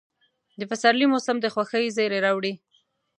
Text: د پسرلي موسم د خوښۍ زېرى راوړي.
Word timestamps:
د 0.59 0.61
پسرلي 0.71 1.05
موسم 1.13 1.35
د 1.41 1.45
خوښۍ 1.53 1.85
زېرى 1.97 2.19
راوړي. 2.25 2.53